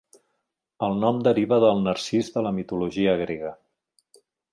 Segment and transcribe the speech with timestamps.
[0.85, 3.53] El nom deriva del Narcís de la mitologia grega.